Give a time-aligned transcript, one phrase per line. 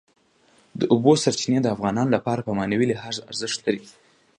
[0.79, 3.83] د اوبو سرچینې د افغانانو لپاره په معنوي لحاظ ارزښت لري.